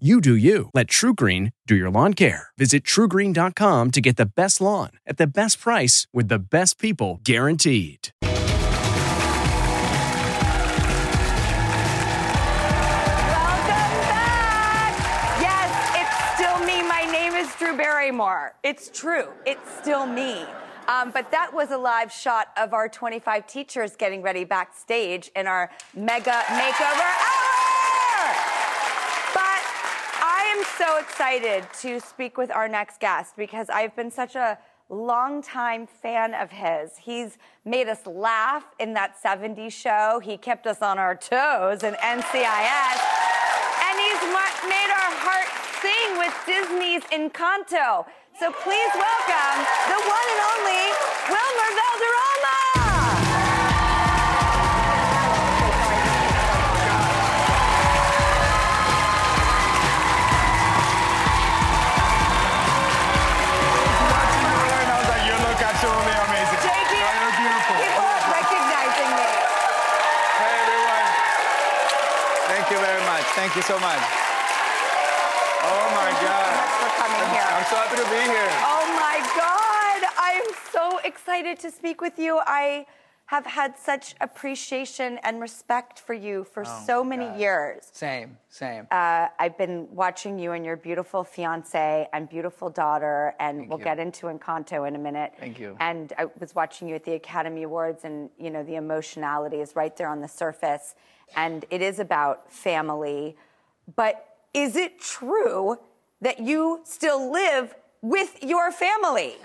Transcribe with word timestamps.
You 0.00 0.20
do 0.20 0.34
you. 0.34 0.70
Let 0.74 0.88
TruGreen 0.88 1.52
do 1.68 1.76
your 1.76 1.88
lawn 1.88 2.14
care. 2.14 2.48
Visit 2.58 2.82
trugreen.com 2.82 3.92
to 3.92 4.00
get 4.00 4.16
the 4.16 4.26
best 4.26 4.60
lawn 4.60 4.90
at 5.06 5.18
the 5.18 5.26
best 5.28 5.60
price 5.60 6.08
with 6.12 6.26
the 6.26 6.40
best 6.40 6.80
people 6.80 7.20
guaranteed. 7.22 8.08
Welcome 13.30 13.94
back. 14.02 14.98
Yes, 15.40 15.70
it's 16.02 16.34
still 16.34 16.58
me. 16.66 16.82
My 16.88 17.08
name 17.12 17.34
is 17.34 17.54
Drew 17.54 17.76
Barrymore. 17.76 18.56
It's 18.64 18.90
true. 18.90 19.28
It's 19.46 19.76
still 19.80 20.06
me. 20.06 20.44
Um, 20.88 21.12
but 21.12 21.30
that 21.30 21.54
was 21.54 21.70
a 21.70 21.78
live 21.78 22.10
shot 22.10 22.48
of 22.56 22.74
our 22.74 22.88
25 22.88 23.46
teachers 23.46 23.94
getting 23.94 24.22
ready 24.22 24.42
backstage 24.42 25.30
in 25.36 25.46
our 25.46 25.70
mega 25.94 26.42
makeover 26.50 27.10
hour. 27.14 28.34
But 29.32 29.62
I 30.20 30.43
am 30.54 30.64
so 30.78 30.98
excited 30.98 31.66
to 31.80 31.98
speak 31.98 32.38
with 32.38 32.50
our 32.50 32.68
next 32.68 33.00
guest 33.00 33.34
because 33.36 33.68
I've 33.68 33.96
been 33.96 34.10
such 34.10 34.36
a 34.36 34.56
longtime 34.88 35.86
fan 35.86 36.34
of 36.34 36.50
his. 36.50 36.96
He's 36.98 37.38
made 37.64 37.88
us 37.88 38.06
laugh 38.06 38.64
in 38.78 38.94
that 38.94 39.16
70s 39.20 39.72
show. 39.72 40.20
He 40.22 40.36
kept 40.36 40.66
us 40.66 40.80
on 40.80 40.98
our 40.98 41.16
toes 41.16 41.82
in 41.82 41.94
NCIS. 41.94 42.98
And 43.82 43.94
he's 43.98 44.22
made 44.68 44.90
our 44.94 45.12
hearts 45.26 45.54
sing 45.82 46.18
with 46.18 46.34
Disney's 46.46 47.02
Encanto. 47.10 48.06
So 48.38 48.52
please 48.62 48.92
welcome 48.94 49.58
the 49.90 50.00
one 50.06 50.26
and 50.30 50.40
only 50.54 50.84
Wilmer 51.30 51.70
Valderrama. 51.80 52.83
Thank 72.46 72.70
you 72.70 72.78
very 72.78 73.02
much. 73.04 73.24
Thank 73.34 73.56
you 73.56 73.62
so 73.62 73.78
much. 73.80 74.02
Oh, 75.64 75.86
my 75.96 76.10
God. 76.20 76.52
Thanks 76.52 76.76
for 76.82 76.92
coming 77.00 77.28
here. 77.32 77.48
I'm 77.48 77.66
so 77.72 77.76
happy 77.76 77.96
to 77.96 78.08
be 78.12 78.20
here. 78.20 78.52
Oh 78.60 78.84
my 79.00 79.16
God. 79.32 80.00
I 80.20 80.30
am 80.44 80.48
so 80.72 80.98
excited 81.04 81.58
to 81.60 81.70
speak 81.70 82.00
with 82.00 82.18
you. 82.18 82.40
I 82.46 82.86
have 83.26 83.46
had 83.46 83.78
such 83.78 84.14
appreciation 84.20 85.18
and 85.22 85.40
respect 85.40 85.98
for 85.98 86.12
you 86.12 86.44
for 86.44 86.62
Oh 86.66 86.82
so 86.86 87.02
many 87.02 87.38
years. 87.38 87.88
Same, 87.90 88.36
same. 88.50 88.86
Uh, 88.90 89.28
I've 89.38 89.56
been 89.56 89.88
watching 89.90 90.38
you 90.38 90.52
and 90.52 90.64
your 90.64 90.76
beautiful 90.76 91.24
fiance 91.24 92.06
and 92.12 92.28
beautiful 92.28 92.68
daughter, 92.68 93.34
and 93.40 93.60
Thank 93.60 93.70
we'll 93.70 93.78
you. 93.78 93.84
get 93.84 93.98
into 93.98 94.26
Encanto 94.26 94.86
in 94.86 94.94
a 94.94 94.98
minute. 94.98 95.32
Thank 95.40 95.58
you. 95.58 95.76
And 95.80 96.12
I 96.18 96.26
was 96.38 96.54
watching 96.54 96.86
you 96.86 96.96
at 96.96 97.04
the 97.04 97.14
Academy 97.14 97.62
Awards, 97.62 98.04
and 98.04 98.28
you 98.38 98.50
know 98.50 98.62
the 98.62 98.76
emotionality 98.76 99.60
is 99.60 99.74
right 99.74 99.96
there 99.96 100.08
on 100.08 100.20
the 100.20 100.28
surface, 100.28 100.94
and 101.34 101.64
it 101.70 101.80
is 101.80 101.98
about 101.98 102.52
family. 102.52 103.36
But 103.96 104.36
is 104.52 104.76
it 104.76 105.00
true 105.00 105.78
that 106.20 106.40
you 106.40 106.80
still 106.84 107.32
live 107.32 107.74
with 108.02 108.42
your 108.42 108.70
family? 108.70 109.36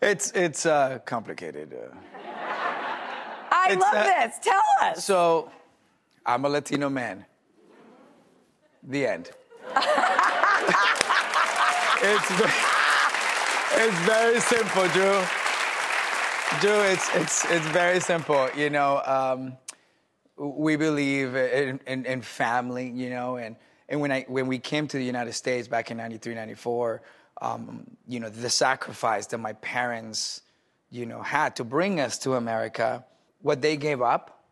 It's 0.00 0.30
it's 0.30 0.64
uh, 0.64 1.00
complicated. 1.04 1.74
Uh, 1.74 1.96
I 3.58 3.72
It's, 3.72 3.82
love 3.82 3.94
uh, 3.94 4.04
this. 4.04 4.38
Tell 4.40 4.62
us. 4.82 5.04
so, 5.04 5.50
I'm 6.24 6.44
a 6.44 6.48
Latino 6.48 6.88
man. 6.88 7.24
The 8.82 9.06
end. 9.06 9.30
it's 12.02 12.30
it's 13.74 13.98
very 14.00 14.40
simple, 14.40 14.88
Drew. 14.88 15.22
Drew, 16.60 16.80
it's 16.82 17.14
it's 17.14 17.44
it's 17.50 17.66
very 17.66 18.00
simple. 18.00 18.48
You 18.56 18.70
know, 18.70 19.02
um, 19.04 19.56
we 20.36 20.76
believe 20.76 21.34
in, 21.34 21.80
in, 21.86 22.06
in 22.06 22.22
family. 22.22 22.88
You 22.88 23.10
know, 23.10 23.36
and 23.36 23.56
and 23.88 24.00
when 24.00 24.12
I 24.12 24.24
when 24.28 24.46
we 24.46 24.58
came 24.58 24.86
to 24.88 24.96
the 24.96 25.04
United 25.04 25.32
States 25.32 25.68
back 25.68 25.90
in 25.90 25.96
93, 25.96 26.34
94, 26.34 27.02
um, 27.42 27.84
you 28.06 28.20
know, 28.20 28.28
the 28.30 28.50
sacrifice 28.50 29.26
that 29.26 29.38
my 29.38 29.54
parents, 29.54 30.42
you 30.90 31.04
know, 31.06 31.20
had 31.20 31.56
to 31.56 31.64
bring 31.64 32.00
us 32.00 32.18
to 32.20 32.34
America, 32.34 33.04
what 33.42 33.60
they 33.62 33.76
gave 33.76 34.02
up 34.02 34.44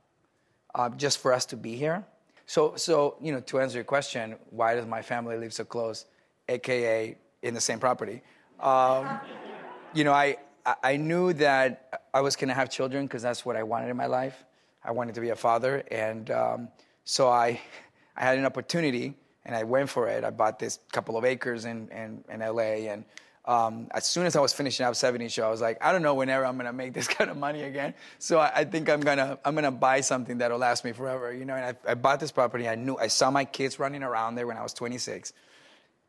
uh, 0.74 0.90
just 0.90 1.18
for 1.18 1.32
us 1.32 1.46
to 1.46 1.56
be 1.56 1.76
here. 1.76 2.04
So, 2.46 2.74
so 2.76 3.16
you 3.20 3.32
know, 3.32 3.40
to 3.40 3.60
answer 3.60 3.76
your 3.76 3.84
question, 3.84 4.36
why 4.50 4.74
does 4.74 4.86
my 4.86 5.02
family 5.02 5.36
live 5.36 5.52
so 5.52 5.64
close, 5.64 6.06
aka 6.48 7.16
in 7.42 7.54
the 7.54 7.60
same 7.60 7.78
property? 7.80 8.22
Um, 8.60 9.20
you 9.94 10.04
know, 10.04 10.12
I 10.12 10.36
I- 10.82 10.96
knew 10.96 11.32
that 11.34 12.08
I 12.14 12.20
was 12.20 12.36
gonna 12.36 12.54
have 12.54 12.70
children 12.70 13.06
because 13.06 13.22
that's 13.22 13.44
what 13.44 13.56
I 13.56 13.62
wanted 13.62 13.88
in 13.88 13.96
my 13.96 14.06
life. 14.06 14.44
I 14.84 14.92
wanted 14.92 15.14
to 15.16 15.20
be 15.20 15.30
a 15.30 15.36
father, 15.36 15.82
and 15.90 16.30
um, 16.30 16.68
so 17.04 17.28
I 17.28 17.60
I 18.16 18.22
had 18.22 18.38
an 18.38 18.46
opportunity, 18.46 19.14
and 19.44 19.54
I 19.54 19.64
went 19.64 19.90
for 19.90 20.08
it. 20.08 20.24
I 20.24 20.30
bought 20.30 20.58
this 20.58 20.78
couple 20.92 21.16
of 21.16 21.24
acres 21.24 21.64
in 21.64 21.88
in, 21.88 22.24
in 22.30 22.40
LA, 22.40 22.88
and 22.92 23.04
um, 23.46 23.86
as 23.92 24.04
soon 24.04 24.26
as 24.26 24.34
I 24.34 24.40
was 24.40 24.52
finishing 24.52 24.84
up 24.84 24.96
70 24.96 25.28
show, 25.28 25.46
I 25.46 25.50
was 25.50 25.60
like, 25.60 25.78
I 25.80 25.92
don't 25.92 26.02
know 26.02 26.14
whenever 26.14 26.44
I'm 26.44 26.56
gonna 26.56 26.72
make 26.72 26.92
this 26.98 27.06
kind 27.06 27.30
of 27.30 27.36
money 27.36 27.62
again. 27.62 27.94
So 28.18 28.40
I, 28.40 28.52
I 28.56 28.64
think 28.64 28.88
I'm 28.88 29.00
gonna 29.00 29.38
I'm 29.44 29.54
gonna 29.54 29.70
buy 29.70 30.00
something 30.00 30.38
that'll 30.38 30.58
last 30.58 30.84
me 30.84 30.92
forever, 30.92 31.32
you 31.32 31.44
know. 31.44 31.54
And 31.54 31.76
I, 31.86 31.92
I 31.92 31.94
bought 31.94 32.20
this 32.20 32.32
property. 32.32 32.68
I 32.68 32.74
knew 32.74 32.96
I 32.96 33.06
saw 33.06 33.30
my 33.30 33.44
kids 33.44 33.78
running 33.78 34.02
around 34.02 34.34
there 34.34 34.46
when 34.46 34.56
I 34.56 34.62
was 34.62 34.72
26, 34.74 35.32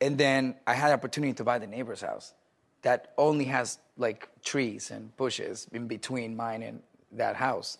and 0.01 0.17
then 0.17 0.55
I 0.65 0.73
had 0.73 0.91
opportunity 0.91 1.33
to 1.33 1.43
buy 1.43 1.59
the 1.59 1.67
neighbor's 1.67 2.01
house 2.01 2.33
that 2.81 3.13
only 3.17 3.45
has 3.45 3.79
like 3.97 4.29
trees 4.43 4.91
and 4.91 5.15
bushes 5.17 5.67
in 5.71 5.87
between 5.87 6.35
mine 6.35 6.63
and 6.63 6.81
that 7.11 7.35
house. 7.35 7.77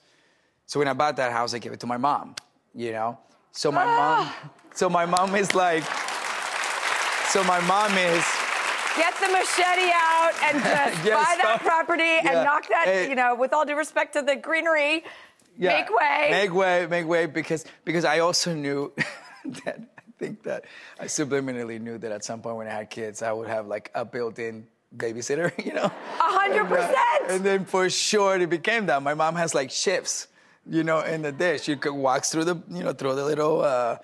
So 0.66 0.80
when 0.80 0.88
I 0.88 0.94
bought 0.94 1.16
that 1.18 1.32
house, 1.32 1.54
I 1.54 1.60
gave 1.60 1.72
it 1.72 1.80
to 1.80 1.88
my 1.88 1.98
mom, 1.98 2.36
you 2.76 2.92
know. 2.92 3.18
So 3.52 3.72
my 3.72 3.86
mom, 3.86 4.32
so 4.76 4.90
my 4.90 5.06
mom 5.06 5.34
is 5.36 5.56
like, 5.56 5.84
so 7.30 7.44
my 7.44 7.60
mom 7.62 7.98
is. 7.98 8.37
Get 8.98 9.14
the 9.20 9.28
machete 9.28 9.92
out 9.94 10.32
and 10.44 10.58
just 10.64 11.06
Yes, 11.06 11.26
buy 11.26 11.38
that 11.44 11.60
property 11.62 12.04
yeah. 12.04 12.22
and 12.32 12.44
knock 12.44 12.68
that, 12.70 12.86
Hey. 12.88 13.10
you 13.10 13.16
know, 13.16 13.36
with 13.36 13.54
all 13.54 13.66
due 13.66 13.76
respect 13.78 14.14
to 14.14 14.22
the 14.22 14.36
greenery, 14.36 15.04
make 15.58 15.90
way. 15.90 16.28
Make 16.32 16.54
way, 16.54 16.88
make 16.90 17.08
way, 17.08 17.26
because 17.28 17.66
because 17.86 18.06
I 18.06 18.20
also 18.20 18.54
knew 18.54 18.92
that 19.66 19.80
I 19.98 20.02
think 20.20 20.44
that 20.44 20.66
I 21.00 21.06
subliminally 21.06 21.80
knew 21.80 21.98
that 22.00 22.12
at 22.12 22.24
some 22.24 22.42
point 22.42 22.58
when 22.58 22.68
I 22.68 22.72
had 22.72 22.90
kids, 22.90 23.22
I 23.22 23.32
would 23.32 23.48
have 23.48 23.68
like 23.68 23.92
a 23.94 24.04
built-in 24.04 24.66
babysitter, 24.96 25.52
you 25.66 25.74
know. 25.74 25.86
A 25.86 25.92
hundred 26.24 26.62
And, 26.66 26.74
uh, 26.74 26.76
percent. 26.76 27.32
And 27.32 27.44
then 27.46 27.66
for 27.66 27.90
sure 27.90 28.40
it 28.40 28.50
became 28.50 28.88
that. 28.88 29.02
My 29.04 29.14
mom 29.14 29.36
has 29.36 29.54
like 29.54 29.70
shifts, 29.70 30.28
you 30.68 30.84
know, 30.84 31.02
in 31.02 31.22
the 31.22 31.32
day. 31.32 31.58
She 31.58 31.76
could 31.76 31.94
walks 31.94 32.32
through 32.32 32.46
the, 32.46 32.56
you 32.72 32.84
know, 32.84 32.94
through 32.94 33.16
the 33.16 33.26
little 33.26 33.62
uh, 33.62 33.98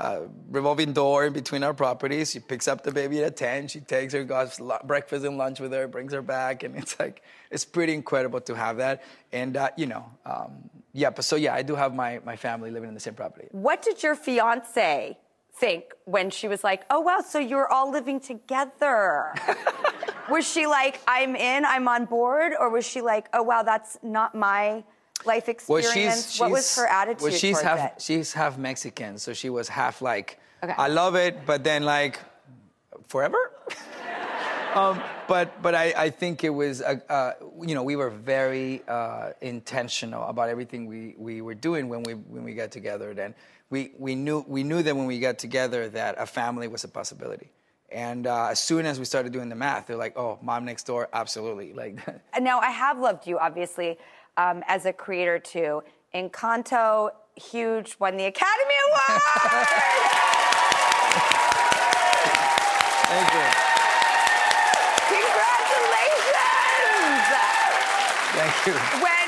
uh, 0.00 0.20
revolving 0.48 0.94
door 0.94 1.26
in 1.26 1.32
between 1.32 1.62
our 1.62 1.74
properties. 1.74 2.30
She 2.30 2.40
picks 2.40 2.66
up 2.66 2.82
the 2.82 2.90
baby 2.90 3.22
at 3.22 3.36
10. 3.36 3.68
She 3.68 3.80
takes 3.80 4.14
her, 4.14 4.24
goes 4.24 4.58
breakfast 4.84 5.26
and 5.26 5.36
lunch 5.36 5.60
with 5.60 5.72
her, 5.72 5.86
brings 5.86 6.14
her 6.14 6.22
back. 6.22 6.62
And 6.62 6.74
it's 6.76 6.98
like, 6.98 7.22
it's 7.50 7.66
pretty 7.66 7.92
incredible 7.92 8.40
to 8.42 8.54
have 8.54 8.78
that. 8.78 9.02
And, 9.30 9.58
uh, 9.58 9.68
you 9.76 9.86
know, 9.86 10.10
um, 10.24 10.70
yeah, 10.94 11.10
but 11.10 11.24
so 11.24 11.36
yeah, 11.36 11.54
I 11.54 11.62
do 11.62 11.74
have 11.74 11.94
my, 11.94 12.18
my 12.24 12.34
family 12.34 12.70
living 12.70 12.88
in 12.88 12.94
the 12.94 13.00
same 13.00 13.14
property. 13.14 13.48
What 13.52 13.82
did 13.82 14.02
your 14.02 14.14
fiance 14.14 15.18
think 15.52 15.92
when 16.06 16.30
she 16.30 16.48
was 16.48 16.64
like, 16.64 16.84
"Oh 16.90 17.00
wow, 17.00 17.20
so 17.20 17.38
you're 17.38 17.70
all 17.70 17.90
living 17.90 18.18
together"? 18.18 19.34
was 20.30 20.50
she 20.50 20.66
like, 20.66 21.00
"I'm 21.06 21.36
in, 21.36 21.64
I'm 21.64 21.86
on 21.86 22.06
board," 22.06 22.52
or 22.58 22.70
was 22.70 22.86
she 22.86 23.02
like, 23.02 23.28
"Oh 23.32 23.42
wow, 23.42 23.62
that's 23.62 23.98
not 24.02 24.34
my 24.34 24.82
life 25.26 25.46
Well, 25.68 25.78
experience"? 25.78 26.32
she's, 26.32 26.40
what 26.40 26.50
was 26.50 26.76
her 26.76 26.86
attitude 26.86 27.22
Well, 27.22 27.32
she's 27.32 27.60
half 27.60 27.92
it? 27.92 28.02
she's 28.02 28.32
half 28.32 28.58
Mexican, 28.58 29.18
so 29.18 29.32
she 29.32 29.50
was 29.50 29.68
half 29.68 30.02
like, 30.02 30.38
Okay. 30.62 30.74
I 30.76 30.88
love 30.88 31.14
it, 31.14 31.46
but 31.46 31.64
then 31.64 31.84
like, 31.84 32.18
forever. 33.08 33.52
um, 34.74 35.02
but 35.26 35.60
but 35.62 35.74
I, 35.74 35.94
I 35.96 36.10
think 36.10 36.44
it 36.44 36.50
was 36.50 36.82
uh, 36.82 36.96
uh, 37.08 37.32
you 37.62 37.74
know 37.74 37.82
we 37.82 37.96
were 37.96 38.10
very 38.10 38.82
uh, 38.88 39.30
intentional 39.40 40.24
about 40.24 40.48
everything 40.48 40.86
we, 40.86 41.14
we 41.18 41.40
were 41.40 41.54
doing 41.54 41.88
when 41.88 42.02
we 42.02 42.14
when 42.14 42.44
we 42.44 42.54
got 42.54 42.70
together. 42.70 43.14
Then 43.14 43.34
we 43.70 43.92
we 43.98 44.14
knew 44.14 44.44
we 44.46 44.62
knew 44.62 44.82
that 44.82 44.94
when 44.96 45.06
we 45.06 45.18
got 45.18 45.38
together 45.38 45.88
that 45.90 46.16
a 46.18 46.26
family 46.26 46.68
was 46.68 46.84
a 46.84 46.88
possibility. 46.88 47.50
And 47.92 48.28
uh, 48.28 48.46
as 48.50 48.60
soon 48.60 48.86
as 48.86 49.00
we 49.00 49.04
started 49.04 49.32
doing 49.32 49.48
the 49.48 49.56
math, 49.56 49.88
they're 49.88 49.96
like, 49.96 50.16
"Oh, 50.16 50.38
mom 50.42 50.64
next 50.64 50.84
door, 50.84 51.08
absolutely!" 51.12 51.72
Like. 51.72 51.98
now 52.40 52.60
I 52.60 52.70
have 52.70 52.98
loved 53.00 53.26
you, 53.26 53.38
obviously, 53.38 53.98
um, 54.40 54.62
as 54.66 54.86
a 54.86 54.92
creator 54.92 55.38
too. 55.38 55.82
Encanto, 56.14 57.10
huge, 57.36 57.96
won 57.98 58.16
the 58.16 58.24
Academy 58.24 58.74
Award. 58.86 59.20
Thank 63.10 63.28
you. 63.34 63.46
Congratulations. 65.08 66.30
Thank 68.32 68.66
you. 68.66 68.74
When 69.02 69.18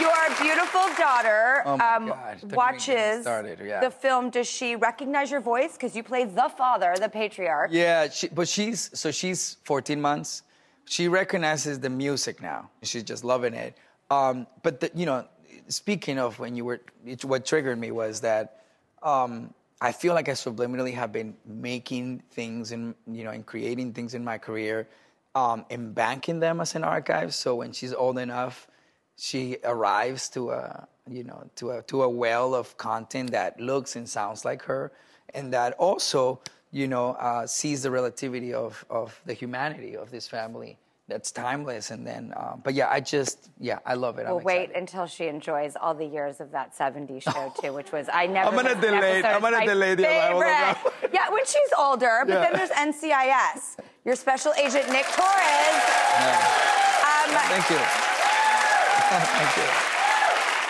your 0.00 0.22
beautiful 0.40 0.86
daughter 0.96 1.62
oh 1.66 1.78
um, 1.78 2.14
watches 2.52 3.26
yeah. 3.26 3.80
the 3.80 3.90
film, 3.90 4.30
does 4.30 4.48
she 4.48 4.76
recognize 4.76 5.30
your 5.30 5.40
voice? 5.40 5.72
Because 5.74 5.94
you 5.94 6.02
play 6.02 6.24
the 6.24 6.50
father, 6.56 6.94
the 6.98 7.08
patriarch. 7.08 7.70
Yeah, 7.72 8.08
she, 8.08 8.28
but 8.28 8.48
she's 8.48 8.90
so 8.98 9.10
she's 9.10 9.58
14 9.64 10.00
months. 10.00 10.42
She 10.84 11.08
recognizes 11.08 11.78
the 11.78 11.90
music 11.90 12.40
now. 12.40 12.70
She's 12.82 13.02
just 13.02 13.24
loving 13.24 13.54
it. 13.54 13.76
Um, 14.12 14.46
but 14.62 14.80
the, 14.80 14.90
you 14.94 15.06
know, 15.06 15.26
speaking 15.68 16.18
of 16.18 16.38
when 16.38 16.54
you 16.54 16.64
were, 16.66 16.80
what 17.22 17.46
triggered 17.46 17.78
me 17.78 17.90
was 17.92 18.20
that 18.20 18.64
um, 19.02 19.54
I 19.80 19.92
feel 19.92 20.12
like 20.12 20.28
I 20.28 20.32
subliminally 20.32 20.92
have 20.92 21.12
been 21.12 21.34
making 21.46 22.22
things 22.30 22.72
and 22.72 22.94
you 23.06 23.24
know 23.24 23.30
and 23.30 23.44
creating 23.44 23.94
things 23.94 24.14
in 24.14 24.22
my 24.22 24.38
career 24.38 24.86
um, 25.34 25.64
and 25.70 25.94
banking 25.94 26.40
them 26.40 26.60
as 26.60 26.74
an 26.74 26.84
archive. 26.84 27.34
So 27.34 27.56
when 27.56 27.72
she's 27.72 27.94
old 27.94 28.18
enough, 28.18 28.68
she 29.16 29.56
arrives 29.64 30.28
to 30.30 30.50
a 30.50 30.86
you 31.08 31.24
know 31.24 31.48
to 31.56 31.70
a 31.70 31.82
to 31.84 32.02
a 32.02 32.08
well 32.08 32.54
of 32.54 32.76
content 32.76 33.30
that 33.32 33.58
looks 33.58 33.96
and 33.96 34.06
sounds 34.06 34.44
like 34.44 34.62
her, 34.64 34.92
and 35.32 35.52
that 35.54 35.72
also 35.78 36.40
you 36.70 36.86
know 36.86 37.12
uh, 37.14 37.46
sees 37.46 37.82
the 37.82 37.90
relativity 37.90 38.52
of 38.52 38.84
of 38.90 39.18
the 39.24 39.32
humanity 39.32 39.96
of 39.96 40.10
this 40.10 40.28
family 40.28 40.76
that's 41.08 41.30
timeless. 41.30 41.90
And 41.90 42.06
then, 42.06 42.32
um, 42.36 42.60
but 42.64 42.74
yeah, 42.74 42.88
I 42.88 43.00
just, 43.00 43.50
yeah, 43.58 43.80
I 43.84 43.94
love 43.94 44.18
it. 44.18 44.26
We'll 44.26 44.40
wait 44.40 44.70
until 44.74 45.06
she 45.06 45.26
enjoys 45.26 45.76
all 45.76 45.94
the 45.94 46.06
years 46.06 46.40
of 46.40 46.50
that 46.52 46.76
70s 46.76 47.22
show 47.32 47.52
too, 47.60 47.72
which 47.72 47.92
was 47.92 48.08
I 48.12 48.26
never. 48.26 48.48
I'm 48.48 48.54
gonna 48.54 48.80
delay. 48.80 49.22
I'm 49.22 49.40
gonna 49.40 49.66
delay 49.66 49.94
the 49.94 50.04
favorite. 50.04 51.10
yeah, 51.12 51.30
when 51.30 51.44
she's 51.44 51.72
older. 51.78 52.22
But 52.26 52.34
yeah. 52.34 52.40
then 52.40 52.52
there's 52.54 52.70
NCIS. 52.70 53.78
Your 54.04 54.16
special 54.16 54.52
agent 54.54 54.90
Nick 54.90 55.06
Torres. 55.06 55.82
Yeah. 56.18 56.72
Um, 57.02 57.30
Thank 57.30 57.70
you. 57.70 57.76
Thank 59.12 59.56
you. 59.56 59.92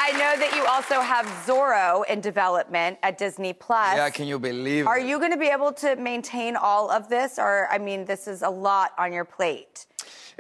I 0.05 0.11
know 0.13 0.39
that 0.39 0.53
you 0.55 0.67
also 0.67 1.01
have 1.01 1.25
Zorro 1.47 2.05
in 2.07 2.21
development 2.21 2.99
at 3.03 3.17
Disney 3.17 3.53
Plus. 3.53 3.97
Yeah, 3.97 4.11
can 4.11 4.27
you 4.27 4.39
believe? 4.39 4.87
Are 4.87 4.99
it? 4.99 5.07
you 5.07 5.19
going 5.19 5.31
to 5.31 5.39
be 5.39 5.47
able 5.47 5.73
to 5.75 5.97
maintain 5.97 6.57
all 6.57 6.91
of 6.91 7.09
this, 7.09 7.39
or 7.39 7.69
I 7.71 7.79
mean, 7.79 8.05
this 8.05 8.27
is 8.27 8.43
a 8.43 8.51
lot 8.51 8.93
on 8.99 9.13
your 9.13 9.25
plate? 9.25 9.87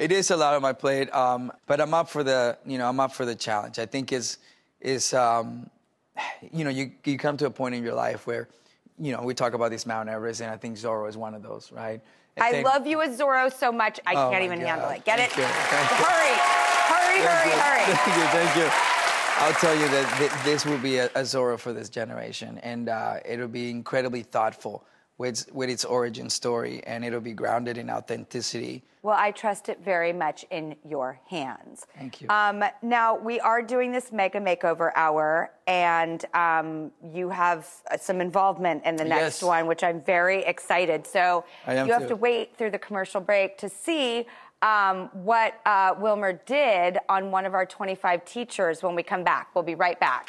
It 0.02 0.10
is 0.10 0.32
a 0.32 0.36
lot 0.36 0.54
on 0.54 0.62
my 0.62 0.72
plate, 0.72 1.14
um, 1.14 1.52
but 1.68 1.80
I'm 1.80 1.94
up 1.94 2.08
for 2.08 2.24
the 2.24 2.58
you 2.66 2.76
know 2.76 2.88
I'm 2.88 2.98
up 2.98 3.12
for 3.12 3.24
the 3.24 3.36
challenge. 3.36 3.78
I 3.78 3.86
think 3.86 4.12
is 4.12 4.38
is 4.80 5.14
um, 5.14 5.70
you 6.52 6.64
know 6.64 6.70
you 6.70 6.90
you 7.04 7.16
come 7.16 7.36
to 7.36 7.46
a 7.46 7.50
point 7.50 7.76
in 7.76 7.84
your 7.84 7.94
life 7.94 8.26
where 8.26 8.48
you 8.98 9.12
know 9.12 9.22
we 9.22 9.32
talk 9.32 9.54
about 9.54 9.70
these 9.70 9.86
Mount 9.86 10.08
Everest, 10.08 10.40
and 10.40 10.50
I 10.50 10.56
think 10.56 10.76
Zorro 10.76 11.08
is 11.08 11.16
one 11.16 11.34
of 11.34 11.44
those, 11.44 11.70
right? 11.70 12.00
I, 12.40 12.62
love 12.62 12.84
you 12.84 13.00
as 13.00 13.16
Zorro 13.16 13.52
so 13.52 13.70
much 13.70 14.00
I 14.04 14.14
oh 14.14 14.28
can't 14.32 14.42
even 14.42 14.58
God. 14.58 14.66
handle 14.66 14.90
it. 14.90 15.04
Get 15.04 15.20
thank 15.20 15.38
it? 15.38 15.38
You. 15.38 15.44
Hurry, 15.44 16.34
hurry, 16.90 17.18
thank 17.20 17.30
hurry, 17.30 17.50
you. 17.50 17.58
hurry. 17.60 17.84
Thank 17.94 18.16
you, 18.16 18.24
thank 18.38 18.56
you. 18.56 18.68
I'll 19.36 19.54
tell 19.54 19.74
you 19.74 19.88
that 19.88 20.18
th- 20.18 20.44
this 20.44 20.66
will 20.66 20.78
be 20.78 20.96
a, 20.96 21.06
a 21.14 21.22
Zorro 21.22 21.56
for 21.56 21.72
this 21.72 21.88
generation, 21.88 22.58
and 22.64 22.88
uh, 22.88 23.18
it'll 23.24 23.46
be 23.46 23.70
incredibly 23.70 24.22
thoughtful 24.22 24.84
with, 25.18 25.52
with 25.52 25.70
its 25.70 25.84
origin 25.84 26.28
story, 26.30 26.82
and 26.84 27.04
it'll 27.04 27.20
be 27.20 27.32
grounded 27.32 27.78
in 27.78 27.90
authenticity. 27.90 28.82
Well, 29.02 29.16
I 29.18 29.32
trust 29.32 29.68
it 29.68 29.80
very 29.84 30.12
much 30.12 30.44
in 30.50 30.76
your 30.88 31.20
hands. 31.28 31.86
Thank 31.96 32.20
you. 32.20 32.28
Um, 32.28 32.64
now, 32.82 33.16
we 33.16 33.40
are 33.40 33.60
doing 33.60 33.90
this 33.90 34.12
mega 34.12 34.38
makeover 34.38 34.92
hour, 34.94 35.50
and 35.66 36.24
um, 36.34 36.92
you 37.12 37.28
have 37.28 37.68
uh, 37.90 37.96
some 37.96 38.20
involvement 38.20 38.84
in 38.84 38.96
the 38.96 39.04
next 39.04 39.40
yes. 39.40 39.42
one, 39.42 39.66
which 39.66 39.82
I'm 39.82 40.00
very 40.00 40.44
excited. 40.44 41.06
So 41.06 41.44
you 41.66 41.74
have 41.74 42.02
too. 42.02 42.08
to 42.08 42.16
wait 42.16 42.56
through 42.56 42.70
the 42.70 42.78
commercial 42.78 43.20
break 43.20 43.58
to 43.58 43.68
see 43.68 44.26
um, 44.62 45.10
what 45.12 45.60
uh, 45.66 45.94
Wilmer 45.98 46.34
did 46.46 46.98
on 47.08 47.30
one 47.32 47.44
of 47.44 47.54
our 47.54 47.66
25 47.66 48.24
teachers 48.24 48.82
when 48.82 48.94
we 48.94 49.02
come 49.02 49.24
back. 49.24 49.48
We'll 49.54 49.64
be 49.64 49.74
right 49.74 49.98
back. 49.98 50.28